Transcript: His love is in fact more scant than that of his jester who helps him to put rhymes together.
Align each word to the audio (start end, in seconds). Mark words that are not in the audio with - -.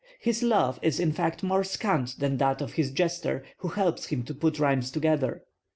His 0.19 0.41
love 0.41 0.79
is 0.81 0.99
in 0.99 1.11
fact 1.11 1.43
more 1.43 1.63
scant 1.63 2.17
than 2.17 2.37
that 2.37 2.59
of 2.59 2.73
his 2.73 2.89
jester 2.89 3.43
who 3.59 3.67
helps 3.67 4.07
him 4.07 4.23
to 4.23 4.33
put 4.33 4.57
rhymes 4.57 4.89
together. 4.89 5.43